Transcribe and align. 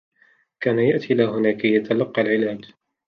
كان 0.59 0.79
يأتي 0.79 1.13
إلى 1.13 1.23
هنا 1.25 1.51
كي 1.51 1.73
يتلقّ 1.75 2.19
العلاج. 2.19 2.71